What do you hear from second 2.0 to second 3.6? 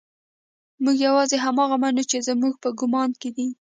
چې زموږ په ګمان کې دي.